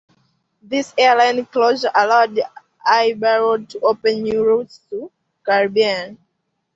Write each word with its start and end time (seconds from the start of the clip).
This 0.63 0.95
airline 0.97 1.45
closure 1.45 1.91
allowed 1.93 2.39
Iberworld 2.87 3.69
to 3.69 3.79
open 3.81 4.23
new 4.23 4.43
routes 4.43 4.79
to 4.89 5.11
Caribbean. 5.45 6.17